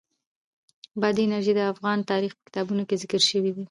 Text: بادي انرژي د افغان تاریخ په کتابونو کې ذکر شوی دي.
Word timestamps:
بادي 1.01 1.21
انرژي 1.25 1.53
د 1.55 1.61
افغان 1.73 1.97
تاریخ 2.11 2.31
په 2.35 2.43
کتابونو 2.47 2.81
کې 2.87 2.95
ذکر 3.01 3.21
شوی 3.29 3.41
دي. 3.53 3.53